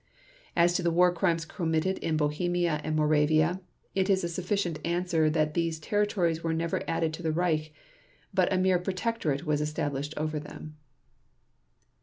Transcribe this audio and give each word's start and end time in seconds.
As 0.55 0.73
to 0.73 0.81
the 0.81 0.89
War 0.89 1.13
Crimes 1.13 1.45
committed 1.45 1.99
in 1.99 2.17
Bohemia 2.17 2.81
and 2.83 2.95
Moravia, 2.95 3.61
it 3.93 4.09
is 4.09 4.23
a 4.23 4.27
sufficient 4.29 4.79
answer 4.83 5.29
that 5.29 5.53
these 5.53 5.77
territories 5.79 6.43
were 6.43 6.55
never 6.55 6.81
added 6.87 7.13
to 7.13 7.21
the 7.21 7.31
Reich, 7.31 7.71
but 8.33 8.51
a 8.51 8.57
mere 8.57 8.79
protectorate 8.79 9.45
was 9.45 9.61
established 9.61 10.15
over 10.17 10.39
them. 10.39 10.75